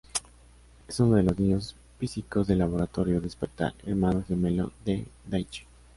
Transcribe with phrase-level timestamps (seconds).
[0.87, 5.65] Es uno de los niños psíquicos del Laboratorio Despertar, hermano gemelo de Daichi.